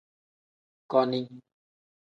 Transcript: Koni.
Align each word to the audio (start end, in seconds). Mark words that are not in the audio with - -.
Koni. 0.91 1.19